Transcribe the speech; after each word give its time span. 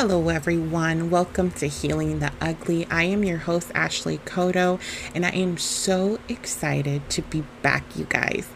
Hello, 0.00 0.28
everyone. 0.28 1.10
Welcome 1.10 1.50
to 1.50 1.66
Healing 1.66 2.20
the 2.20 2.30
Ugly. 2.40 2.86
I 2.88 3.02
am 3.02 3.24
your 3.24 3.38
host, 3.38 3.72
Ashley 3.74 4.18
Kodo, 4.18 4.78
and 5.12 5.26
I 5.26 5.30
am 5.30 5.58
so 5.58 6.20
excited 6.28 7.10
to 7.10 7.22
be 7.22 7.42
back, 7.62 7.96
you 7.96 8.04
guys. 8.04 8.46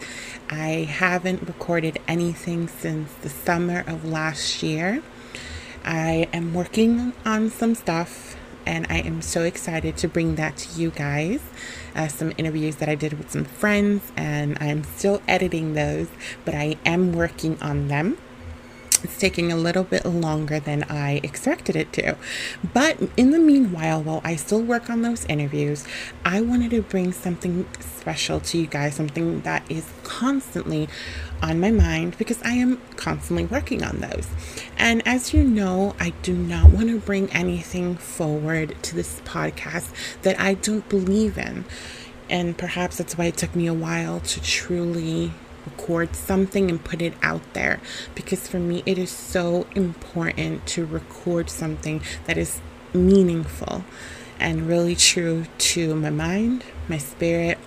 I 0.49 0.87
haven't 0.89 1.49
recorded 1.49 1.99
anything 2.07 2.69
since 2.69 3.13
the 3.23 3.29
summer 3.29 3.83
of 3.89 4.05
last 4.05 4.63
year. 4.63 5.03
I 5.85 6.29
am 6.33 6.55
working 6.55 7.13
on 7.25 7.51
some 7.51 7.75
stuff, 7.75 8.37
and 8.65 8.87
I 8.89 8.99
am 8.99 9.21
so 9.21 9.43
excited 9.43 9.97
to 9.97 10.07
bring 10.07 10.37
that 10.37 10.57
to 10.59 10.81
you 10.81 10.91
guys. 10.91 11.41
Uh, 11.97 12.07
some 12.07 12.33
interviews 12.39 12.77
that 12.77 12.89
I 12.89 12.95
did 12.95 13.15
with 13.15 13.33
some 13.33 13.47
friends, 13.47 14.13
and 14.17 14.57
I'm 14.61 14.85
still 14.85 15.21
editing 15.27 15.75
those, 15.75 16.07
but 16.45 16.55
I 16.55 16.77
am 16.87 17.13
working 17.13 17.61
on 17.61 17.89
them. 17.89 18.17
It's 19.05 19.19
taking 19.19 19.51
a 19.51 19.57
little 19.57 19.85
bit 19.85 20.05
longer 20.05 20.61
than 20.61 20.85
I 20.85 21.21
expected 21.23 21.77
it 21.77 21.93
to. 21.95 22.17
But 22.73 22.99
in 23.17 23.31
the 23.31 23.39
meanwhile, 23.39 24.03
while 24.03 24.21
I 24.25 24.37
still 24.37 24.63
work 24.63 24.91
on 24.91 25.03
those 25.03 25.25
interviews, 25.27 25.85
I 26.25 26.41
wanted 26.41 26.71
to 26.73 26.83
bring 26.83 27.13
something 27.13 27.67
special 27.81 28.41
to 28.41 28.59
you 28.59 28.67
guys, 28.67 28.95
something 28.95 29.41
that 29.43 29.71
is 29.71 29.89
constantly 30.03 30.89
on 31.43 31.61
my 31.61 31.71
mind 31.71 32.17
because 32.19 32.41
I 32.43 32.53
am 32.53 32.81
constantly 32.97 33.45
working 33.45 33.83
on 33.83 33.99
those. 33.99 34.29
And 34.77 35.07
as 35.07 35.35
you 35.35 35.45
know, 35.45 35.95
I 35.99 36.11
do 36.23 36.35
not 36.35 36.71
want 36.71 36.89
to 36.89 36.99
bring 36.99 37.31
anything 37.33 37.97
forward 37.97 38.77
to 38.83 38.95
this 38.95 39.21
podcast 39.25 39.91
that 40.23 40.39
I 40.41 40.55
don't 40.55 40.89
believe 40.89 41.39
in. 41.39 41.65
And 42.31 42.57
perhaps 42.57 42.99
that's 42.99 43.19
why 43.19 43.27
it 43.27 43.37
took 43.37 43.55
me 43.55 43.67
a 43.67 43.75
while 43.75 44.21
to 44.21 44.41
truly 44.41 45.33
record 45.67 46.15
something 46.15 46.71
and 46.71 46.83
put 46.83 47.03
it 47.03 47.15
out 47.23 47.43
there. 47.53 47.81
Because 48.15 48.49
for 48.49 48.59
me 48.59 48.83
it 48.87 48.99
is 48.99 49.11
so 49.11 49.67
important 49.75 50.67
to 50.69 50.85
record 50.85 51.51
something 51.51 52.03
that 52.27 52.37
is 52.37 52.61
meaningful 52.95 53.85
and 54.39 54.67
really 54.69 54.97
true 54.97 55.45
to 55.59 55.95
my 55.95 56.11
mind, 56.11 56.65
my 56.89 56.99
spirit, 56.99 57.59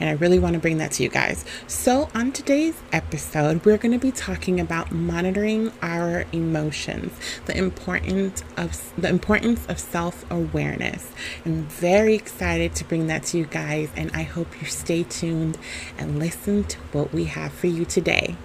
and 0.00 0.08
I 0.08 0.12
really 0.12 0.38
want 0.38 0.54
to 0.54 0.60
bring 0.60 0.78
that 0.78 0.92
to 0.92 1.02
you 1.02 1.08
guys. 1.08 1.44
So, 1.66 2.08
on 2.14 2.32
today's 2.32 2.80
episode, 2.92 3.64
we're 3.64 3.78
going 3.78 3.92
to 3.92 3.98
be 3.98 4.12
talking 4.12 4.60
about 4.60 4.92
monitoring 4.92 5.72
our 5.82 6.24
emotions, 6.32 7.12
the 7.46 7.56
importance 7.56 8.42
of 8.56 8.92
the 8.96 9.08
importance 9.08 9.66
of 9.66 9.78
self-awareness. 9.78 11.10
I'm 11.44 11.64
very 11.64 12.14
excited 12.14 12.74
to 12.76 12.84
bring 12.84 13.06
that 13.08 13.24
to 13.24 13.38
you 13.38 13.46
guys, 13.46 13.90
and 13.96 14.10
I 14.12 14.22
hope 14.22 14.60
you 14.60 14.66
stay 14.66 15.02
tuned 15.04 15.58
and 15.98 16.18
listen 16.18 16.64
to 16.64 16.78
what 16.92 17.12
we 17.12 17.24
have 17.24 17.52
for 17.52 17.66
you 17.66 17.84
today. 17.84 18.36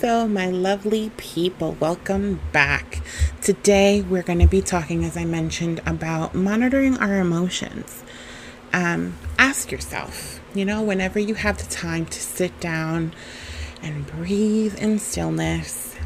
So, 0.00 0.28
my 0.28 0.48
lovely 0.48 1.10
people, 1.16 1.72
welcome 1.80 2.38
back. 2.52 3.02
Today, 3.42 4.00
we're 4.00 4.22
going 4.22 4.38
to 4.38 4.46
be 4.46 4.62
talking, 4.62 5.04
as 5.04 5.16
I 5.16 5.24
mentioned, 5.24 5.80
about 5.84 6.36
monitoring 6.36 6.96
our 6.98 7.18
emotions. 7.18 8.04
Um, 8.72 9.16
ask 9.40 9.72
yourself, 9.72 10.38
you 10.54 10.64
know, 10.64 10.82
whenever 10.82 11.18
you 11.18 11.34
have 11.34 11.58
the 11.58 11.68
time 11.68 12.06
to 12.06 12.20
sit 12.20 12.60
down 12.60 13.12
and 13.82 14.06
breathe 14.06 14.80
in 14.80 15.00
stillness, 15.00 15.96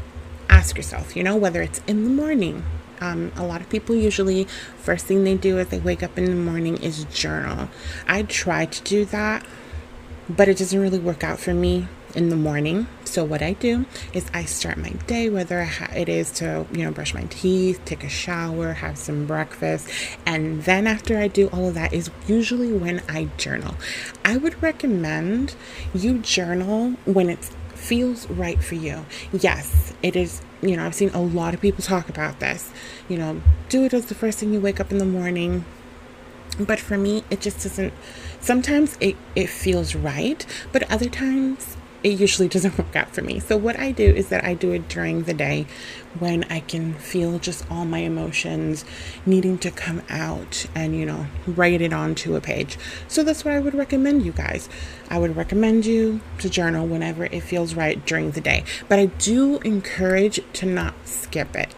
ask 0.49 0.75
yourself, 0.75 1.15
you 1.15 1.21
know, 1.21 1.35
whether 1.35 1.61
it's 1.61 1.79
in 1.85 2.03
the 2.03 2.09
morning. 2.09 2.63
Um, 2.99 3.31
a 3.35 3.45
lot 3.45 3.61
of 3.61 3.69
people 3.69 3.95
usually, 3.95 4.45
first 4.79 5.05
thing 5.05 5.23
they 5.23 5.37
do 5.37 5.59
as 5.59 5.67
they 5.67 5.77
wake 5.77 6.01
up 6.01 6.17
in 6.17 6.25
the 6.25 6.31
morning 6.31 6.77
is 6.77 7.03
journal. 7.13 7.69
I 8.07 8.23
try 8.23 8.65
to 8.65 8.81
do 8.81 9.05
that, 9.05 9.45
but 10.27 10.47
it 10.47 10.57
doesn't 10.57 10.79
really 10.79 10.97
work 10.97 11.23
out 11.23 11.37
for 11.37 11.53
me 11.53 11.87
in 12.15 12.29
the 12.29 12.35
morning. 12.35 12.87
So 13.05 13.23
what 13.23 13.41
I 13.41 13.53
do 13.53 13.85
is 14.13 14.25
I 14.33 14.45
start 14.45 14.77
my 14.77 14.89
day, 15.07 15.29
whether 15.29 15.67
it 15.95 16.09
is 16.09 16.31
to 16.33 16.65
you 16.71 16.83
know 16.83 16.91
brush 16.91 17.13
my 17.13 17.23
teeth, 17.29 17.81
take 17.85 18.03
a 18.03 18.09
shower, 18.09 18.73
have 18.73 18.97
some 18.97 19.25
breakfast, 19.25 19.89
and 20.25 20.63
then 20.63 20.87
after 20.87 21.17
I 21.17 21.27
do 21.27 21.47
all 21.47 21.67
of 21.67 21.75
that 21.75 21.93
is 21.93 22.09
usually 22.27 22.71
when 22.71 23.01
I 23.07 23.25
journal. 23.37 23.75
I 24.25 24.37
would 24.37 24.61
recommend 24.61 25.55
you 25.93 26.19
journal 26.19 26.91
when 27.05 27.29
it 27.29 27.51
feels 27.75 28.29
right 28.29 28.63
for 28.63 28.75
you. 28.75 29.05
Yes, 29.31 29.93
it 30.01 30.15
is. 30.15 30.41
You 30.61 30.77
know, 30.77 30.85
I've 30.85 30.95
seen 30.95 31.09
a 31.09 31.21
lot 31.21 31.53
of 31.53 31.59
people 31.61 31.83
talk 31.83 32.07
about 32.09 32.39
this. 32.39 32.71
You 33.09 33.17
know, 33.17 33.41
do 33.69 33.83
it 33.83 33.93
as 33.93 34.05
the 34.05 34.15
first 34.15 34.39
thing 34.39 34.53
you 34.53 34.61
wake 34.61 34.79
up 34.79 34.91
in 34.91 34.97
the 34.97 35.05
morning. 35.05 35.65
But 36.59 36.79
for 36.79 36.97
me, 36.97 37.23
it 37.29 37.41
just 37.41 37.63
doesn't. 37.63 37.93
Sometimes 38.39 38.97
it, 38.99 39.15
it 39.35 39.49
feels 39.49 39.95
right, 39.95 40.45
but 40.71 40.89
other 40.91 41.09
times 41.09 41.75
it 42.03 42.19
usually 42.19 42.47
doesn't 42.47 42.77
work 42.77 42.95
out 42.95 43.13
for 43.13 43.21
me. 43.21 43.39
So, 43.39 43.57
what 43.57 43.79
I 43.79 43.91
do 43.91 44.03
is 44.03 44.29
that 44.29 44.43
I 44.43 44.53
do 44.53 44.71
it 44.71 44.87
during 44.89 45.23
the 45.23 45.33
day 45.33 45.65
when 46.19 46.43
I 46.45 46.59
can 46.59 46.93
feel 46.95 47.39
just 47.39 47.69
all 47.71 47.85
my 47.85 47.99
emotions 47.99 48.85
needing 49.25 49.57
to 49.59 49.71
come 49.71 50.01
out 50.09 50.65
and, 50.75 50.95
you 50.95 51.05
know, 51.05 51.27
write 51.47 51.81
it 51.81 51.93
onto 51.93 52.35
a 52.35 52.41
page. 52.41 52.77
So, 53.07 53.23
that's 53.23 53.43
what 53.45 53.53
I 53.53 53.59
would 53.59 53.73
recommend 53.73 54.25
you 54.25 54.33
guys. 54.33 54.69
I 55.09 55.17
would 55.17 55.35
recommend 55.35 55.85
you 55.85 56.21
to 56.39 56.49
journal 56.49 56.85
whenever 56.85 57.25
it 57.25 57.41
feels 57.41 57.73
right 57.73 58.05
during 58.05 58.31
the 58.31 58.41
day. 58.41 58.63
But 58.89 58.99
I 58.99 59.05
do 59.05 59.59
encourage 59.59 60.39
to 60.53 60.65
not 60.65 60.93
skip 61.05 61.55
it. 61.55 61.73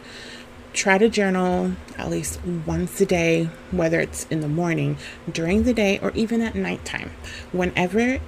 Try 0.74 0.98
to 0.98 1.08
journal 1.08 1.72
at 1.98 2.10
least 2.10 2.44
once 2.44 3.00
a 3.00 3.06
day, 3.06 3.46
whether 3.72 4.02
it's 4.02 4.26
in 4.26 4.42
the 4.42 4.50
morning, 4.50 4.98
during 5.32 5.64
the 5.64 5.74
day, 5.74 6.00
or 6.00 6.12
even 6.12 6.42
at 6.42 6.54
nighttime. 6.54 7.12
Whenever 7.54 8.20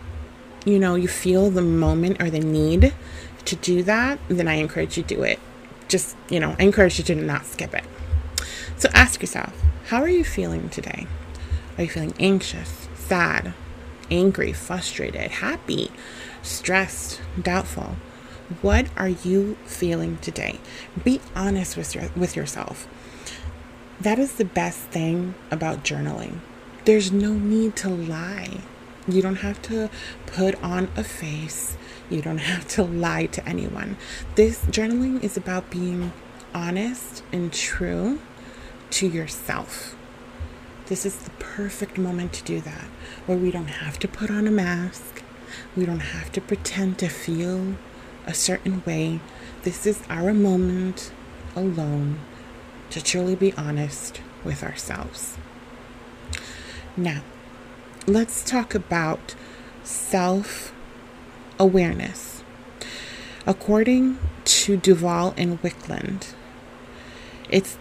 you 0.67 0.79
know, 0.79 0.95
you 0.95 1.07
feel 1.07 1.49
the 1.49 1.61
moment 1.61 2.21
or 2.21 2.29
the 2.29 2.39
need 2.39 2.93
to 3.45 3.55
do 3.55 3.83
that, 3.83 4.19
then 4.27 4.47
I 4.47 4.55
encourage 4.55 4.97
you 4.97 5.03
to 5.03 5.15
do 5.15 5.23
it. 5.23 5.39
Just, 5.87 6.17
you 6.29 6.41
know, 6.41 6.55
I 6.59 6.63
encourage 6.63 6.97
you 6.97 7.05
to 7.05 7.15
not 7.15 7.45
skip 7.45 7.73
it. 7.73 7.85
So 8.77 8.89
ask 8.93 9.21
yourself, 9.21 9.53
how 9.85 10.01
are 10.01 10.09
you 10.09 10.25
feeling 10.25 10.67
today? 10.69 11.07
Are 11.77 11.83
you 11.83 11.89
feeling 11.89 12.13
anxious, 12.19 12.89
sad, 12.95 13.53
angry, 14.11 14.51
frustrated, 14.51 15.31
happy, 15.31 15.89
stressed, 16.41 17.21
doubtful? 17.41 17.95
What 18.61 18.87
are 18.97 19.09
you 19.09 19.55
feeling 19.65 20.17
today? 20.17 20.59
Be 21.01 21.21
honest 21.33 21.77
with, 21.77 21.95
your, 21.95 22.09
with 22.15 22.35
yourself. 22.35 22.87
That 24.01 24.19
is 24.19 24.33
the 24.33 24.45
best 24.45 24.79
thing 24.79 25.33
about 25.49 25.83
journaling. 25.85 26.39
There's 26.83 27.11
no 27.11 27.33
need 27.33 27.77
to 27.77 27.89
lie. 27.89 28.61
You 29.07 29.21
don't 29.21 29.37
have 29.37 29.61
to 29.63 29.89
put 30.25 30.61
on 30.61 30.89
a 30.97 31.03
face. 31.03 31.77
You 32.09 32.21
don't 32.21 32.39
have 32.39 32.67
to 32.69 32.83
lie 32.83 33.27
to 33.27 33.47
anyone. 33.47 33.97
This 34.35 34.59
journaling 34.65 35.23
is 35.23 35.37
about 35.37 35.69
being 35.69 36.11
honest 36.53 37.23
and 37.31 37.53
true 37.53 38.19
to 38.91 39.07
yourself. 39.07 39.95
This 40.87 41.05
is 41.05 41.15
the 41.17 41.31
perfect 41.31 41.97
moment 41.97 42.33
to 42.33 42.43
do 42.43 42.61
that, 42.61 42.85
where 43.25 43.37
we 43.37 43.51
don't 43.51 43.67
have 43.67 43.99
to 43.99 44.07
put 44.07 44.29
on 44.29 44.47
a 44.47 44.51
mask. 44.51 45.23
We 45.75 45.85
don't 45.85 45.99
have 45.99 46.31
to 46.33 46.41
pretend 46.41 46.97
to 46.99 47.07
feel 47.07 47.75
a 48.25 48.33
certain 48.33 48.83
way. 48.85 49.19
This 49.63 49.85
is 49.85 50.01
our 50.09 50.33
moment 50.33 51.11
alone 51.55 52.19
to 52.89 53.01
truly 53.01 53.35
be 53.35 53.53
honest 53.53 54.21
with 54.43 54.63
ourselves. 54.63 55.37
Now, 56.95 57.21
let's 58.07 58.41
talk 58.41 58.73
about 58.73 59.35
self 59.83 60.73
awareness. 61.59 62.41
According 63.45 64.17
to 64.45 64.77
Duval 64.77 65.33
and 65.37 65.61
Wicklund, 65.61 66.33
it's 67.49 67.77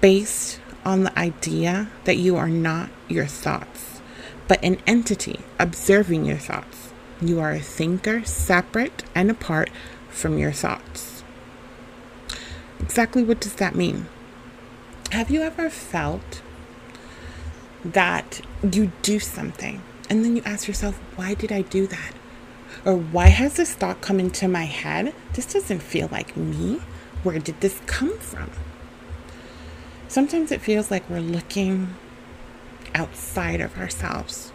based 0.00 0.60
on 0.84 1.04
the 1.04 1.18
idea 1.18 1.90
that 2.04 2.16
you 2.16 2.36
are 2.36 2.48
not 2.48 2.88
your 3.08 3.26
thoughts, 3.26 4.00
but 4.48 4.62
an 4.64 4.78
entity 4.86 5.40
observing 5.58 6.24
your 6.24 6.38
thoughts. 6.38 6.92
You 7.20 7.38
are 7.40 7.52
a 7.52 7.60
thinker 7.60 8.24
separate 8.24 9.04
and 9.14 9.30
apart 9.30 9.68
from 10.08 10.38
your 10.38 10.52
thoughts. 10.52 11.22
Exactly 12.80 13.22
what 13.22 13.40
does 13.40 13.54
that 13.56 13.74
mean? 13.74 14.06
Have 15.12 15.30
you 15.30 15.42
ever 15.42 15.68
felt 15.68 16.40
that 17.84 18.40
you 18.62 18.92
do 19.02 19.18
something 19.18 19.82
and 20.08 20.24
then 20.24 20.36
you 20.36 20.42
ask 20.44 20.66
yourself, 20.66 20.96
why 21.16 21.34
did 21.34 21.52
I 21.52 21.62
do 21.62 21.86
that? 21.86 22.12
Or 22.84 22.96
why 22.96 23.28
has 23.28 23.54
this 23.54 23.72
thought 23.72 24.00
come 24.00 24.18
into 24.18 24.48
my 24.48 24.64
head? 24.64 25.14
This 25.34 25.52
doesn't 25.52 25.80
feel 25.80 26.08
like 26.10 26.36
me. 26.36 26.80
Where 27.22 27.38
did 27.38 27.60
this 27.60 27.80
come 27.86 28.18
from? 28.18 28.50
Sometimes 30.08 30.50
it 30.50 30.60
feels 30.60 30.90
like 30.90 31.08
we're 31.08 31.20
looking 31.20 31.94
outside 32.94 33.60
of 33.60 33.76
ourselves. 33.78 34.52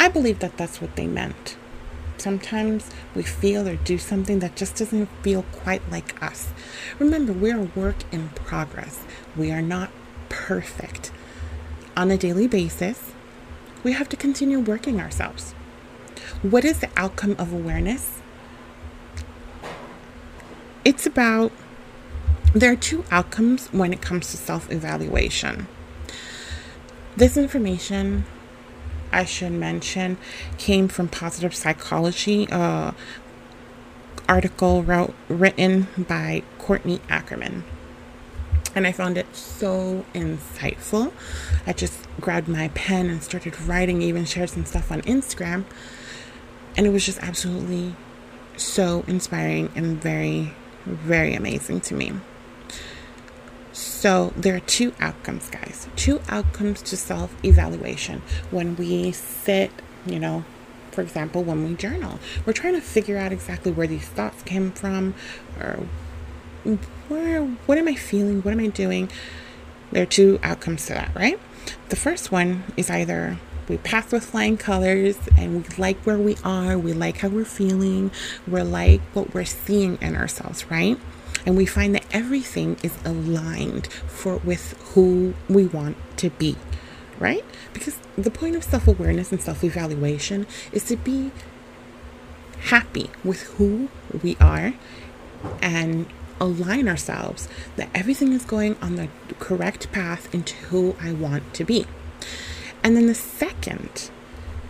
I 0.00 0.08
believe 0.08 0.38
that 0.38 0.56
that's 0.56 0.80
what 0.80 0.96
they 0.96 1.06
meant. 1.06 1.56
Sometimes 2.16 2.90
we 3.14 3.22
feel 3.22 3.68
or 3.68 3.76
do 3.76 3.98
something 3.98 4.38
that 4.38 4.56
just 4.56 4.76
doesn't 4.76 5.06
feel 5.22 5.42
quite 5.52 5.82
like 5.90 6.22
us. 6.22 6.48
Remember, 6.98 7.32
we're 7.32 7.58
a 7.58 7.70
work 7.78 7.96
in 8.12 8.30
progress. 8.30 9.02
We 9.36 9.50
are 9.50 9.60
not 9.60 9.90
perfect 10.28 11.10
on 11.96 12.10
a 12.10 12.16
daily 12.16 12.46
basis, 12.46 13.12
we 13.82 13.92
have 13.92 14.08
to 14.10 14.16
continue 14.16 14.60
working 14.60 15.00
ourselves. 15.00 15.52
What 16.42 16.64
is 16.64 16.80
the 16.80 16.90
outcome 16.96 17.36
of 17.38 17.52
awareness? 17.52 18.22
it's 20.84 21.06
about 21.06 21.50
there 22.52 22.70
are 22.72 22.76
two 22.76 23.04
outcomes 23.10 23.66
when 23.68 23.92
it 23.92 24.00
comes 24.00 24.30
to 24.30 24.36
self 24.36 24.70
evaluation. 24.70 25.66
This 27.16 27.36
information, 27.36 28.24
I 29.10 29.24
should 29.24 29.52
mention, 29.52 30.18
came 30.58 30.88
from 30.88 31.08
Positive 31.08 31.54
Psychology, 31.54 32.48
uh, 32.50 32.92
article 34.28 34.82
wrote, 34.82 35.14
written 35.28 35.88
by 35.96 36.42
Courtney 36.58 37.00
Ackerman. 37.08 37.64
And 38.74 38.86
I 38.86 38.92
found 38.92 39.16
it 39.16 39.34
so 39.36 40.04
insightful. 40.14 41.12
I 41.66 41.72
just 41.72 41.94
grabbed 42.20 42.48
my 42.48 42.68
pen 42.68 43.08
and 43.08 43.22
started 43.22 43.60
writing, 43.62 44.02
even 44.02 44.24
shared 44.24 44.50
some 44.50 44.64
stuff 44.64 44.90
on 44.90 45.02
Instagram. 45.02 45.64
And 46.76 46.86
it 46.86 46.90
was 46.90 47.06
just 47.06 47.18
absolutely 47.20 47.94
so 48.56 49.04
inspiring 49.06 49.70
and 49.74 50.00
very, 50.00 50.54
very 50.84 51.34
amazing 51.34 51.80
to 51.82 51.94
me. 51.94 52.12
So, 53.72 54.32
there 54.36 54.54
are 54.54 54.60
two 54.60 54.94
outcomes, 55.00 55.50
guys. 55.50 55.88
Two 55.96 56.20
outcomes 56.28 56.82
to 56.82 56.96
self 56.96 57.34
evaluation. 57.44 58.22
When 58.52 58.76
we 58.76 59.10
sit, 59.10 59.72
you 60.06 60.20
know, 60.20 60.44
for 60.92 61.02
example, 61.02 61.42
when 61.42 61.64
we 61.64 61.74
journal, 61.74 62.20
we're 62.46 62.52
trying 62.52 62.74
to 62.74 62.80
figure 62.80 63.18
out 63.18 63.32
exactly 63.32 63.72
where 63.72 63.88
these 63.88 64.06
thoughts 64.06 64.42
came 64.44 64.70
from 64.70 65.14
or 65.58 65.88
where, 67.08 67.42
what 67.42 67.78
am 67.78 67.88
I 67.88 67.94
feeling? 67.94 68.42
What 68.42 68.52
am 68.52 68.60
I 68.60 68.68
doing? 68.68 69.10
There 69.90 70.02
are 70.02 70.06
two 70.06 70.38
outcomes 70.42 70.86
to 70.86 70.94
that, 70.94 71.14
right? 71.14 71.38
The 71.88 71.96
first 71.96 72.32
one 72.32 72.64
is 72.76 72.90
either 72.90 73.38
we 73.68 73.78
pass 73.78 74.12
with 74.12 74.24
flying 74.24 74.56
colors 74.56 75.16
and 75.38 75.56
we 75.56 75.76
like 75.76 75.98
where 76.02 76.18
we 76.18 76.36
are, 76.44 76.76
we 76.78 76.92
like 76.92 77.18
how 77.18 77.28
we're 77.28 77.44
feeling, 77.44 78.10
we're 78.46 78.64
like 78.64 79.00
what 79.12 79.34
we're 79.34 79.44
seeing 79.44 79.98
in 80.00 80.16
ourselves, 80.16 80.70
right? 80.70 80.98
And 81.46 81.56
we 81.56 81.66
find 81.66 81.94
that 81.94 82.04
everything 82.10 82.76
is 82.82 82.96
aligned 83.04 83.86
for 83.86 84.36
with 84.38 84.72
who 84.94 85.34
we 85.48 85.66
want 85.66 85.96
to 86.18 86.30
be, 86.30 86.56
right? 87.18 87.44
Because 87.72 87.98
the 88.16 88.30
point 88.30 88.56
of 88.56 88.64
self-awareness 88.64 89.32
and 89.32 89.42
self-evaluation 89.42 90.46
is 90.72 90.84
to 90.84 90.96
be 90.96 91.30
happy 92.64 93.10
with 93.22 93.42
who 93.42 93.88
we 94.22 94.36
are 94.40 94.74
and 95.60 96.06
align 96.40 96.88
ourselves 96.88 97.48
that 97.76 97.88
everything 97.94 98.32
is 98.32 98.44
going 98.44 98.76
on 98.82 98.96
the 98.96 99.08
correct 99.38 99.90
path 99.92 100.32
into 100.34 100.54
who 100.66 100.96
I 101.00 101.12
want 101.12 101.54
to 101.54 101.64
be. 101.64 101.86
And 102.82 102.96
then 102.96 103.06
the 103.06 103.14
second 103.14 104.10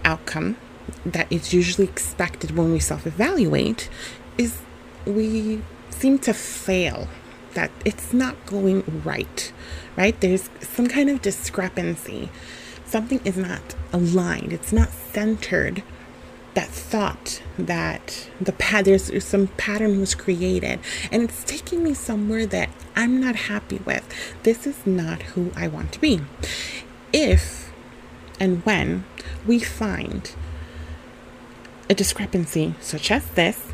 outcome 0.04 0.56
that 1.04 1.30
is 1.32 1.52
usually 1.52 1.86
expected 1.86 2.56
when 2.56 2.72
we 2.72 2.78
self 2.78 3.06
evaluate 3.06 3.88
is 4.38 4.58
we 5.06 5.62
seem 5.90 6.18
to 6.20 6.34
fail, 6.34 7.08
that 7.54 7.70
it's 7.84 8.12
not 8.12 8.46
going 8.46 9.02
right, 9.04 9.52
right? 9.96 10.20
There's 10.20 10.50
some 10.60 10.86
kind 10.86 11.08
of 11.08 11.22
discrepancy. 11.22 12.30
Something 12.84 13.20
is 13.24 13.36
not 13.36 13.74
aligned, 13.92 14.52
it's 14.52 14.72
not 14.72 14.90
centered 14.90 15.82
that 16.54 16.68
thought 16.68 17.42
that 17.58 18.28
the 18.40 18.52
pad 18.52 18.84
there's 18.84 19.24
some 19.24 19.48
pattern 19.48 20.00
was 20.00 20.14
created 20.14 20.78
and 21.10 21.24
it's 21.24 21.44
taking 21.44 21.82
me 21.82 21.94
somewhere 21.94 22.46
that 22.46 22.70
I'm 22.96 23.20
not 23.20 23.36
happy 23.36 23.78
with. 23.84 24.06
This 24.44 24.66
is 24.66 24.86
not 24.86 25.22
who 25.22 25.50
I 25.56 25.68
want 25.68 25.92
to 25.92 26.00
be. 26.00 26.20
If 27.12 27.72
and 28.40 28.64
when 28.64 29.04
we 29.46 29.58
find 29.60 30.34
a 31.88 31.94
discrepancy 31.94 32.74
such 32.80 33.10
as 33.10 33.26
this, 33.30 33.72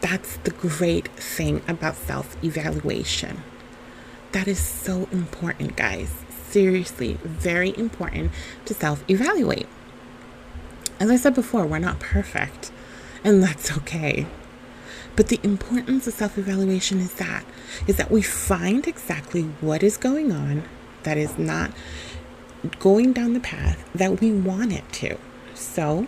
that's 0.00 0.38
the 0.38 0.50
great 0.50 1.08
thing 1.08 1.62
about 1.68 1.96
self 1.96 2.42
evaluation. 2.42 3.42
That 4.32 4.48
is 4.48 4.58
so 4.58 5.08
important, 5.12 5.76
guys. 5.76 6.12
Seriously, 6.48 7.18
very 7.22 7.76
important 7.76 8.32
to 8.64 8.74
self 8.74 9.04
evaluate. 9.08 9.68
As 11.00 11.10
I 11.10 11.16
said 11.16 11.34
before, 11.34 11.64
we're 11.64 11.78
not 11.78 11.98
perfect, 11.98 12.70
and 13.24 13.42
that's 13.42 13.74
okay. 13.78 14.26
But 15.16 15.28
the 15.28 15.40
importance 15.42 16.06
of 16.06 16.12
self-evaluation 16.12 17.00
is 17.00 17.14
that 17.14 17.44
is 17.86 17.96
that 17.96 18.10
we 18.10 18.20
find 18.20 18.86
exactly 18.86 19.44
what 19.62 19.82
is 19.82 19.96
going 19.96 20.30
on 20.30 20.64
that 21.02 21.16
is 21.16 21.38
not 21.38 21.72
going 22.78 23.14
down 23.14 23.32
the 23.32 23.40
path 23.40 23.82
that 23.94 24.20
we 24.20 24.30
want 24.30 24.72
it 24.72 24.92
to. 24.92 25.16
So, 25.54 26.06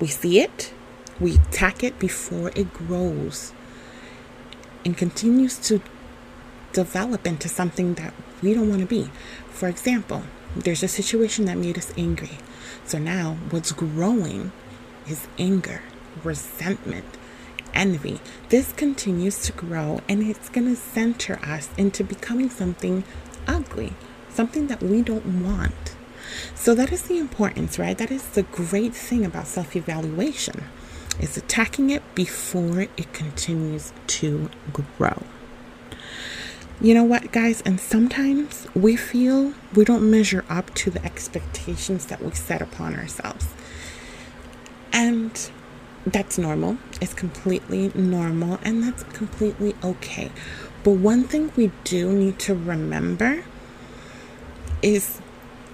we 0.00 0.08
see 0.08 0.40
it, 0.40 0.72
we 1.20 1.36
attack 1.36 1.84
it 1.84 1.98
before 2.00 2.50
it 2.56 2.72
grows 2.72 3.52
and 4.84 4.96
continues 4.96 5.56
to 5.58 5.80
develop 6.72 7.26
into 7.26 7.48
something 7.48 7.94
that 7.94 8.12
we 8.42 8.54
don't 8.54 8.68
want 8.68 8.80
to 8.80 8.86
be. 8.86 9.10
For 9.50 9.68
example, 9.68 10.24
there's 10.56 10.82
a 10.82 10.88
situation 10.88 11.44
that 11.44 11.56
made 11.56 11.78
us 11.78 11.92
angry. 11.96 12.38
So 12.86 12.98
now 12.98 13.38
what's 13.50 13.72
growing 13.72 14.52
is 15.08 15.26
anger, 15.38 15.82
resentment, 16.22 17.06
envy. 17.72 18.20
This 18.50 18.72
continues 18.72 19.42
to 19.42 19.52
grow 19.52 20.00
and 20.08 20.22
it's 20.22 20.48
going 20.48 20.68
to 20.68 20.76
center 20.80 21.38
us 21.42 21.68
into 21.76 22.04
becoming 22.04 22.50
something 22.50 23.04
ugly, 23.46 23.94
something 24.30 24.68
that 24.68 24.82
we 24.82 25.02
don't 25.02 25.42
want. 25.42 25.96
So 26.54 26.74
that 26.74 26.92
is 26.92 27.02
the 27.02 27.18
importance, 27.18 27.78
right? 27.78 27.96
That 27.96 28.10
is 28.10 28.22
the 28.30 28.42
great 28.42 28.94
thing 28.94 29.24
about 29.24 29.46
self-evaluation 29.46 30.64
is 31.20 31.36
attacking 31.36 31.90
it 31.90 32.02
before 32.14 32.80
it 32.80 33.12
continues 33.12 33.92
to 34.08 34.50
grow. 34.72 35.22
You 36.80 36.92
know 36.92 37.04
what, 37.04 37.30
guys? 37.30 37.62
And 37.62 37.80
sometimes 37.80 38.66
we 38.74 38.96
feel 38.96 39.54
we 39.74 39.84
don't 39.84 40.10
measure 40.10 40.44
up 40.48 40.74
to 40.74 40.90
the 40.90 41.04
expectations 41.04 42.06
that 42.06 42.20
we 42.20 42.32
set 42.32 42.60
upon 42.60 42.94
ourselves. 42.94 43.46
And 44.92 45.50
that's 46.04 46.36
normal. 46.36 46.78
It's 47.00 47.14
completely 47.14 47.92
normal 47.94 48.58
and 48.62 48.82
that's 48.82 49.04
completely 49.04 49.74
okay. 49.84 50.30
But 50.82 50.92
one 50.92 51.24
thing 51.24 51.52
we 51.56 51.70
do 51.84 52.12
need 52.12 52.38
to 52.40 52.54
remember 52.54 53.44
is 54.82 55.20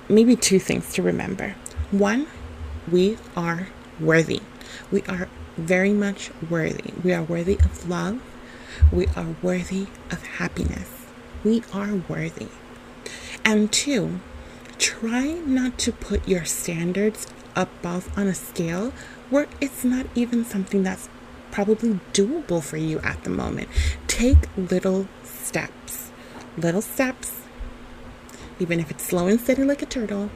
maybe 0.08 0.36
two 0.36 0.58
things 0.58 0.92
to 0.94 1.02
remember. 1.02 1.56
One, 1.90 2.26
we 2.90 3.16
are 3.36 3.68
worthy. 3.98 4.42
We 4.92 5.02
are 5.02 5.28
very 5.56 5.92
much 5.92 6.30
worthy. 6.48 6.92
We 7.02 7.12
are 7.12 7.22
worthy 7.22 7.54
of 7.54 7.88
love. 7.88 8.20
We 8.92 9.06
are 9.16 9.34
worthy 9.42 9.86
of 10.10 10.24
happiness 10.26 11.00
we 11.44 11.62
are 11.72 11.94
worthy. 12.08 12.48
And 13.44 13.72
two, 13.72 14.20
try 14.78 15.24
not 15.46 15.78
to 15.80 15.92
put 15.92 16.26
your 16.28 16.44
standards 16.44 17.26
above 17.56 18.16
on 18.18 18.26
a 18.26 18.34
scale 18.34 18.92
where 19.30 19.46
it's 19.60 19.84
not 19.84 20.06
even 20.14 20.44
something 20.44 20.82
that's 20.82 21.08
probably 21.50 22.00
doable 22.12 22.62
for 22.62 22.76
you 22.76 22.98
at 23.00 23.24
the 23.24 23.30
moment. 23.30 23.68
Take 24.06 24.48
little 24.56 25.08
steps. 25.24 26.10
Little 26.56 26.82
steps, 26.82 27.40
even 28.58 28.80
if 28.80 28.90
it's 28.90 29.04
slow 29.04 29.26
and 29.26 29.40
steady 29.40 29.64
like 29.64 29.82
a 29.82 29.86
turtle, 29.86 30.30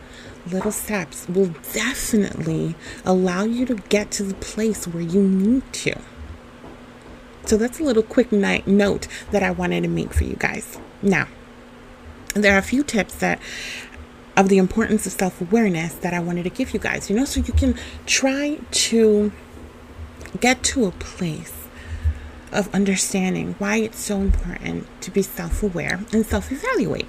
little 0.51 0.73
steps 0.73 1.29
will 1.29 1.55
definitely 1.73 2.75
allow 3.05 3.45
you 3.45 3.67
to 3.67 3.75
get 3.75 4.11
to 4.13 4.23
the 4.23 4.35
place 4.35 4.87
where 4.87 5.03
you 5.03 5.23
need 5.23 5.71
to. 5.73 6.01
So 7.47 7.57
that's 7.57 7.79
a 7.79 7.83
little 7.83 8.03
quick 8.03 8.33
note 8.33 9.07
that 9.31 9.43
I 9.43 9.51
wanted 9.51 9.83
to 9.83 9.89
make 9.89 10.15
for 10.15 10.25
you 10.25 10.37
guys. 10.37 10.79
Now, 11.03 11.29
there 12.35 12.55
are 12.55 12.59
a 12.59 12.63
few 12.63 12.83
tips 12.83 13.15
that 13.17 13.41
of 14.37 14.49
the 14.49 14.59
importance 14.59 15.07
of 15.07 15.13
self 15.13 15.41
awareness 15.41 15.95
that 15.95 16.13
I 16.13 16.21
wanted 16.21 16.45
to 16.45 16.51
give 16.51 16.73
you 16.73 16.81
guys, 16.81 17.09
you 17.09 17.17
know, 17.17 17.25
so 17.25 17.41
you 17.41 17.53
can 17.53 17.79
try 18.07 18.59
to 18.71 19.33
get 20.41 20.63
to 20.65 20.87
a 20.87 20.91
place 20.91 21.69
of 22.51 22.73
understanding 22.75 23.55
why 23.59 23.77
it's 23.77 23.99
so 23.99 24.21
important 24.21 24.87
to 25.03 25.11
be 25.11 25.23
self 25.23 25.63
aware 25.63 26.01
and 26.13 26.25
self 26.25 26.51
evaluate. 26.51 27.07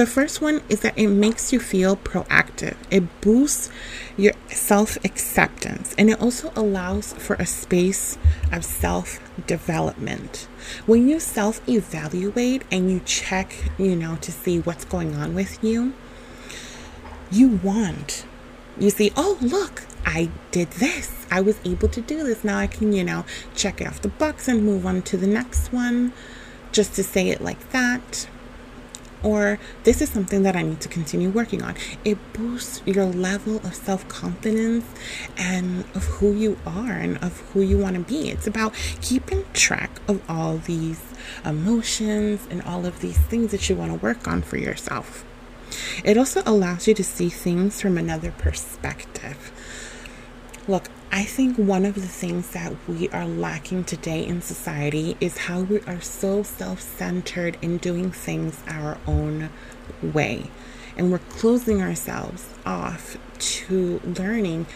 The 0.00 0.06
first 0.06 0.40
one 0.40 0.62
is 0.70 0.80
that 0.80 0.96
it 0.96 1.08
makes 1.08 1.52
you 1.52 1.60
feel 1.60 1.94
proactive. 1.94 2.74
It 2.90 3.20
boosts 3.20 3.68
your 4.16 4.32
self 4.48 4.96
acceptance 5.04 5.94
and 5.98 6.08
it 6.08 6.18
also 6.18 6.54
allows 6.56 7.12
for 7.12 7.36
a 7.36 7.44
space 7.44 8.16
of 8.50 8.64
self 8.64 9.20
development. 9.46 10.48
When 10.86 11.06
you 11.06 11.20
self 11.20 11.60
evaluate 11.68 12.62
and 12.72 12.90
you 12.90 13.02
check, 13.04 13.52
you 13.76 13.94
know, 13.94 14.16
to 14.22 14.32
see 14.32 14.58
what's 14.60 14.86
going 14.86 15.16
on 15.16 15.34
with 15.34 15.62
you, 15.62 15.92
you 17.30 17.60
want, 17.62 18.24
you 18.78 18.88
see, 18.88 19.12
oh, 19.18 19.36
look, 19.42 19.82
I 20.06 20.30
did 20.50 20.70
this. 20.70 21.26
I 21.30 21.42
was 21.42 21.60
able 21.62 21.88
to 21.88 22.00
do 22.00 22.24
this. 22.24 22.42
Now 22.42 22.56
I 22.56 22.68
can, 22.68 22.94
you 22.94 23.04
know, 23.04 23.26
check 23.54 23.82
it 23.82 23.86
off 23.86 24.00
the 24.00 24.08
box 24.08 24.48
and 24.48 24.64
move 24.64 24.86
on 24.86 25.02
to 25.02 25.18
the 25.18 25.26
next 25.26 25.74
one 25.74 26.14
just 26.72 26.94
to 26.94 27.04
say 27.04 27.28
it 27.28 27.42
like 27.42 27.72
that 27.72 28.26
or 29.22 29.58
this 29.84 30.00
is 30.00 30.10
something 30.10 30.42
that 30.42 30.56
I 30.56 30.62
need 30.62 30.80
to 30.80 30.88
continue 30.88 31.30
working 31.30 31.62
on. 31.62 31.74
It 32.04 32.18
boosts 32.32 32.82
your 32.86 33.06
level 33.06 33.56
of 33.58 33.74
self 33.74 34.06
confidence 34.08 34.84
and 35.36 35.84
of 35.94 36.04
who 36.04 36.32
you 36.32 36.58
are 36.66 36.92
and 36.92 37.18
of 37.18 37.40
who 37.52 37.60
you 37.60 37.78
want 37.78 37.96
to 37.96 38.02
be. 38.02 38.30
It's 38.30 38.46
about 38.46 38.74
keeping 39.00 39.44
track 39.52 39.90
of 40.08 40.22
all 40.28 40.58
these 40.58 41.00
emotions 41.44 42.46
and 42.50 42.62
all 42.62 42.86
of 42.86 43.00
these 43.00 43.18
things 43.18 43.50
that 43.52 43.68
you 43.68 43.76
want 43.76 43.92
to 43.92 43.98
work 43.98 44.26
on 44.26 44.42
for 44.42 44.56
yourself. 44.56 45.24
It 46.04 46.18
also 46.18 46.42
allows 46.46 46.88
you 46.88 46.94
to 46.94 47.04
see 47.04 47.28
things 47.28 47.80
from 47.80 47.96
another 47.96 48.32
perspective. 48.32 49.52
Look, 50.66 50.88
I 51.12 51.24
think 51.24 51.56
one 51.56 51.84
of 51.84 51.96
the 51.96 52.02
things 52.02 52.50
that 52.50 52.72
we 52.86 53.08
are 53.08 53.26
lacking 53.26 53.82
today 53.82 54.24
in 54.24 54.42
society 54.42 55.16
is 55.20 55.38
how 55.38 55.62
we 55.62 55.80
are 55.80 56.00
so 56.00 56.44
self 56.44 56.80
centered 56.80 57.58
in 57.60 57.78
doing 57.78 58.12
things 58.12 58.62
our 58.68 58.96
own 59.08 59.50
way. 60.02 60.50
And 60.96 61.10
we're 61.10 61.18
closing 61.18 61.82
ourselves 61.82 62.48
off 62.64 63.16
to 63.38 64.00
learning 64.04 64.66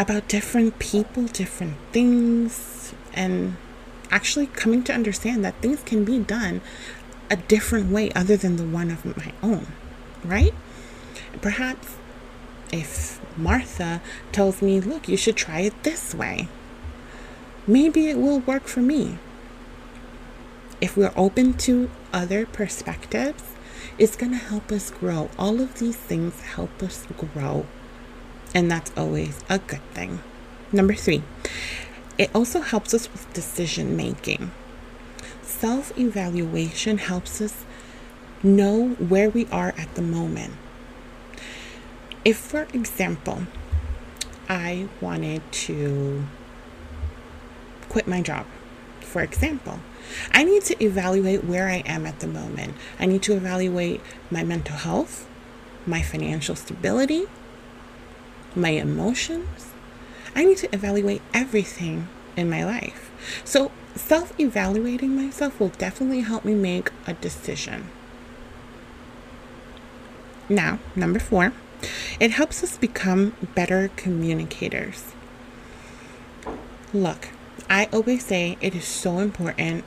about 0.00 0.26
different 0.26 0.80
people, 0.80 1.24
different 1.26 1.76
things, 1.92 2.92
and 3.14 3.58
actually 4.10 4.48
coming 4.48 4.82
to 4.84 4.92
understand 4.92 5.44
that 5.44 5.54
things 5.62 5.84
can 5.84 6.04
be 6.04 6.18
done 6.18 6.62
a 7.30 7.36
different 7.36 7.92
way 7.92 8.10
other 8.16 8.36
than 8.36 8.56
the 8.56 8.64
one 8.64 8.90
of 8.90 9.04
my 9.04 9.32
own, 9.40 9.68
right? 10.24 10.54
Perhaps 11.40 11.96
if 12.72 13.20
Martha 13.36 14.00
tells 14.32 14.62
me, 14.62 14.80
look, 14.80 15.08
you 15.08 15.16
should 15.16 15.36
try 15.36 15.60
it 15.60 15.82
this 15.82 16.14
way, 16.14 16.48
maybe 17.66 18.08
it 18.08 18.18
will 18.18 18.40
work 18.40 18.64
for 18.64 18.80
me. 18.80 19.18
If 20.80 20.96
we're 20.96 21.12
open 21.16 21.54
to 21.58 21.90
other 22.12 22.46
perspectives, 22.46 23.42
it's 23.98 24.16
going 24.16 24.32
to 24.32 24.38
help 24.38 24.72
us 24.72 24.90
grow. 24.90 25.30
All 25.38 25.60
of 25.60 25.78
these 25.78 25.96
things 25.96 26.40
help 26.40 26.82
us 26.82 27.06
grow, 27.16 27.66
and 28.54 28.70
that's 28.70 28.92
always 28.96 29.40
a 29.48 29.58
good 29.58 29.82
thing. 29.92 30.20
Number 30.72 30.94
three, 30.94 31.22
it 32.16 32.30
also 32.34 32.60
helps 32.60 32.94
us 32.94 33.10
with 33.12 33.32
decision 33.32 33.96
making. 33.96 34.52
Self 35.42 35.96
evaluation 35.98 36.98
helps 36.98 37.40
us 37.40 37.64
know 38.42 38.90
where 38.98 39.28
we 39.28 39.46
are 39.46 39.74
at 39.76 39.94
the 39.94 40.02
moment 40.02 40.54
if, 42.24 42.36
for 42.36 42.66
example, 42.72 43.42
I 44.48 44.88
wanted 45.00 45.42
to 45.52 46.24
quit 47.88 48.06
my 48.06 48.20
job, 48.20 48.46
for 49.00 49.22
example, 49.22 49.80
I 50.32 50.44
need 50.44 50.64
to 50.64 50.84
evaluate 50.84 51.44
where 51.44 51.68
I 51.68 51.82
am 51.86 52.06
at 52.06 52.20
the 52.20 52.26
moment. 52.26 52.74
I 52.98 53.06
need 53.06 53.22
to 53.22 53.34
evaluate 53.34 54.00
my 54.30 54.44
mental 54.44 54.76
health, 54.76 55.28
my 55.86 56.02
financial 56.02 56.54
stability, 56.54 57.26
my 58.54 58.70
emotions. 58.70 59.68
I 60.34 60.44
need 60.44 60.58
to 60.58 60.74
evaluate 60.74 61.22
everything 61.34 62.08
in 62.36 62.50
my 62.50 62.64
life. 62.64 63.10
So, 63.44 63.72
self 63.94 64.38
evaluating 64.38 65.16
myself 65.16 65.58
will 65.58 65.68
definitely 65.70 66.20
help 66.20 66.44
me 66.44 66.54
make 66.54 66.90
a 67.06 67.14
decision. 67.14 67.90
Now, 70.48 70.78
number 70.96 71.18
four 71.18 71.52
it 72.18 72.32
helps 72.32 72.62
us 72.62 72.76
become 72.76 73.34
better 73.54 73.90
communicators. 73.96 75.12
Look, 76.92 77.28
I 77.68 77.88
always 77.92 78.24
say 78.24 78.58
it 78.60 78.74
is 78.74 78.84
so 78.84 79.18
important 79.18 79.84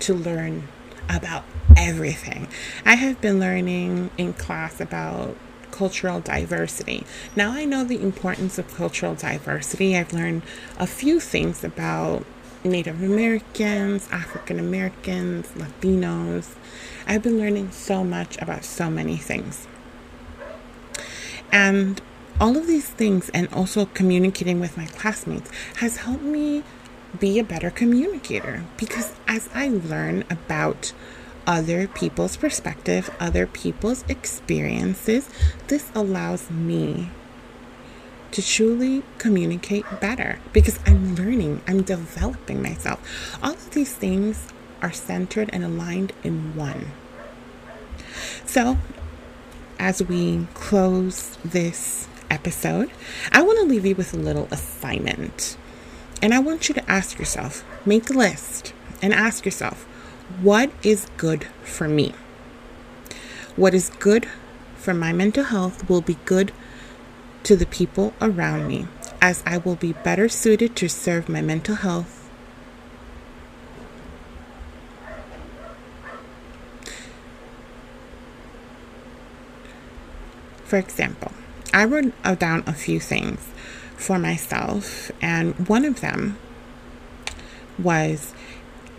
to 0.00 0.14
learn 0.14 0.68
about 1.08 1.44
everything. 1.76 2.48
I 2.84 2.94
have 2.94 3.20
been 3.20 3.40
learning 3.40 4.10
in 4.16 4.34
class 4.34 4.80
about 4.80 5.36
cultural 5.70 6.20
diversity. 6.20 7.04
Now 7.36 7.52
I 7.52 7.64
know 7.64 7.84
the 7.84 8.02
importance 8.02 8.58
of 8.58 8.74
cultural 8.74 9.14
diversity. 9.14 9.96
I've 9.96 10.12
learned 10.12 10.42
a 10.78 10.86
few 10.86 11.20
things 11.20 11.62
about 11.64 12.24
Native 12.64 13.02
Americans, 13.02 14.08
African 14.10 14.58
Americans, 14.58 15.48
Latinos. 15.56 16.54
I've 17.06 17.22
been 17.22 17.38
learning 17.38 17.70
so 17.70 18.02
much 18.02 18.36
about 18.40 18.64
so 18.64 18.90
many 18.90 19.16
things. 19.16 19.66
And 21.52 22.00
all 22.40 22.56
of 22.56 22.66
these 22.66 22.88
things, 22.88 23.30
and 23.30 23.52
also 23.52 23.86
communicating 23.86 24.60
with 24.60 24.76
my 24.76 24.86
classmates, 24.86 25.50
has 25.76 25.98
helped 25.98 26.22
me 26.22 26.62
be 27.18 27.38
a 27.38 27.44
better 27.44 27.70
communicator 27.70 28.64
because 28.76 29.14
as 29.26 29.48
I 29.54 29.68
learn 29.68 30.24
about 30.30 30.92
other 31.46 31.88
people's 31.88 32.36
perspective, 32.36 33.10
other 33.18 33.46
people's 33.46 34.04
experiences, 34.08 35.28
this 35.68 35.90
allows 35.94 36.50
me 36.50 37.10
to 38.32 38.42
truly 38.42 39.02
communicate 39.16 39.86
better 40.00 40.38
because 40.52 40.78
I'm 40.86 41.14
learning, 41.14 41.62
I'm 41.66 41.82
developing 41.82 42.62
myself. 42.62 43.00
All 43.42 43.52
of 43.52 43.70
these 43.70 43.94
things 43.94 44.48
are 44.82 44.92
centered 44.92 45.48
and 45.52 45.64
aligned 45.64 46.12
in 46.22 46.54
one. 46.54 46.92
So, 48.44 48.76
as 49.78 50.02
we 50.02 50.46
close 50.54 51.36
this 51.44 52.08
episode, 52.30 52.90
I 53.32 53.42
want 53.42 53.58
to 53.60 53.64
leave 53.64 53.86
you 53.86 53.94
with 53.94 54.12
a 54.12 54.18
little 54.18 54.48
assignment. 54.50 55.56
And 56.20 56.34
I 56.34 56.40
want 56.40 56.68
you 56.68 56.74
to 56.74 56.90
ask 56.90 57.18
yourself 57.18 57.64
make 57.86 58.10
a 58.10 58.12
list 58.12 58.72
and 59.00 59.14
ask 59.14 59.44
yourself, 59.44 59.84
what 60.42 60.70
is 60.82 61.06
good 61.16 61.46
for 61.62 61.88
me? 61.88 62.12
What 63.56 63.74
is 63.74 63.90
good 63.98 64.28
for 64.76 64.94
my 64.94 65.12
mental 65.12 65.44
health 65.44 65.88
will 65.88 66.00
be 66.00 66.18
good 66.24 66.52
to 67.44 67.56
the 67.56 67.66
people 67.66 68.14
around 68.20 68.66
me, 68.66 68.88
as 69.20 69.42
I 69.46 69.58
will 69.58 69.76
be 69.76 69.92
better 69.92 70.28
suited 70.28 70.76
to 70.76 70.88
serve 70.88 71.28
my 71.28 71.40
mental 71.40 71.76
health 71.76 72.17
For 80.68 80.76
example, 80.76 81.32
I 81.72 81.86
wrote 81.86 82.12
down 82.38 82.62
a 82.66 82.74
few 82.74 83.00
things 83.00 83.40
for 83.96 84.18
myself, 84.18 85.10
and 85.22 85.66
one 85.66 85.86
of 85.86 86.02
them 86.02 86.36
was 87.78 88.34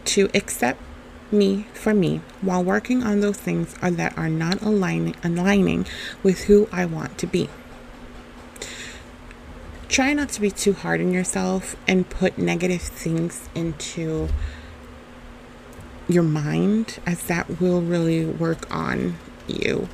to 0.05 0.31
accept 0.33 0.81
me 1.31 1.67
for 1.75 1.93
me 1.93 2.21
while 2.41 2.63
working 2.63 3.03
on 3.03 3.19
those 3.19 3.38
things 3.38 3.75
are 3.83 3.91
that 3.91 4.17
are 4.17 4.29
not 4.29 4.63
aligning 4.63 5.15
aligning 5.23 5.85
with 6.23 6.45
who 6.45 6.67
I 6.71 6.85
want 6.85 7.19
to 7.19 7.27
be. 7.27 7.47
Try 9.89 10.13
not 10.13 10.29
to 10.29 10.41
be 10.41 10.49
too 10.49 10.73
hard 10.73 10.99
on 11.01 11.13
yourself 11.13 11.75
and 11.88 12.09
put 12.09 12.39
negative 12.39 12.81
things 12.81 13.47
into 13.53 14.29
your 16.07 16.23
mind 16.23 16.97
as 17.05 17.21
that 17.27 17.61
will 17.61 17.83
really 17.83 18.25
work 18.25 18.65
on 18.73 19.19
you 19.45 19.88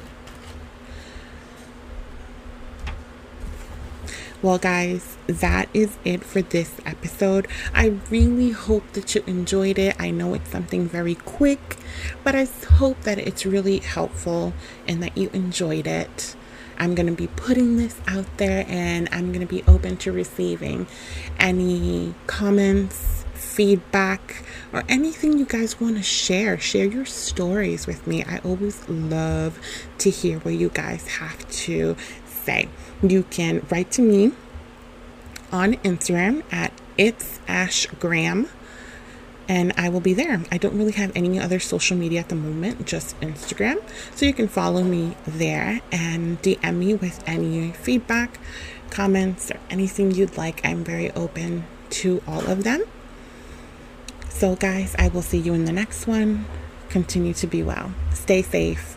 Well, 4.45 4.59
guys, 4.59 5.17
that 5.25 5.69
is 5.73 5.97
it 6.05 6.23
for 6.23 6.43
this 6.43 6.79
episode. 6.85 7.47
I 7.73 7.97
really 8.11 8.51
hope 8.51 8.83
that 8.91 9.15
you 9.15 9.23
enjoyed 9.25 9.79
it. 9.79 9.95
I 9.99 10.11
know 10.11 10.35
it's 10.35 10.51
something 10.51 10.87
very 10.87 11.15
quick, 11.15 11.77
but 12.23 12.35
I 12.35 12.47
hope 12.73 13.01
that 13.05 13.17
it's 13.17 13.43
really 13.43 13.79
helpful 13.79 14.53
and 14.87 15.01
that 15.01 15.17
you 15.17 15.31
enjoyed 15.33 15.87
it. 15.87 16.35
I'm 16.77 16.93
going 16.93 17.07
to 17.07 17.11
be 17.11 17.25
putting 17.25 17.77
this 17.77 17.99
out 18.05 18.37
there 18.37 18.65
and 18.67 19.09
I'm 19.11 19.31
going 19.31 19.41
to 19.47 19.51
be 19.51 19.63
open 19.63 19.97
to 19.97 20.11
receiving 20.11 20.85
any 21.39 22.13
comments, 22.27 23.25
feedback, 23.33 24.43
or 24.71 24.83
anything 24.87 25.39
you 25.39 25.45
guys 25.45 25.81
want 25.81 25.97
to 25.97 26.03
share. 26.03 26.59
Share 26.59 26.85
your 26.85 27.05
stories 27.05 27.87
with 27.87 28.05
me. 28.05 28.23
I 28.23 28.37
always 28.43 28.87
love 28.87 29.59
to 29.97 30.11
hear 30.11 30.37
what 30.39 30.53
you 30.53 30.69
guys 30.69 31.07
have 31.07 31.49
to 31.49 31.95
say. 32.45 32.69
You 33.01 33.23
can 33.23 33.65
write 33.69 33.91
to 33.91 34.01
me 34.01 34.31
on 35.51 35.73
Instagram 35.75 36.43
at 36.51 36.71
it's 36.97 37.39
Ash 37.47 37.85
Graham, 37.99 38.49
and 39.47 39.73
I 39.77 39.89
will 39.89 39.99
be 39.99 40.13
there. 40.13 40.41
I 40.51 40.57
don't 40.57 40.77
really 40.77 40.93
have 40.93 41.11
any 41.15 41.39
other 41.39 41.59
social 41.59 41.97
media 41.97 42.21
at 42.21 42.29
the 42.29 42.35
moment, 42.35 42.85
just 42.85 43.19
Instagram. 43.19 43.77
So 44.15 44.25
you 44.25 44.33
can 44.33 44.47
follow 44.47 44.83
me 44.83 45.15
there 45.27 45.81
and 45.91 46.41
DM 46.41 46.75
me 46.75 46.93
with 46.93 47.23
any 47.27 47.71
feedback, 47.71 48.39
comments, 48.89 49.51
or 49.51 49.59
anything 49.69 50.11
you'd 50.11 50.37
like. 50.37 50.65
I'm 50.65 50.83
very 50.83 51.11
open 51.11 51.65
to 52.01 52.21
all 52.27 52.45
of 52.47 52.63
them. 52.63 52.83
So, 54.29 54.55
guys, 54.55 54.95
I 54.97 55.07
will 55.09 55.21
see 55.21 55.37
you 55.37 55.53
in 55.53 55.65
the 55.65 55.71
next 55.71 56.07
one. 56.07 56.45
Continue 56.89 57.33
to 57.35 57.47
be 57.47 57.63
well. 57.63 57.93
Stay 58.13 58.41
safe 58.41 58.94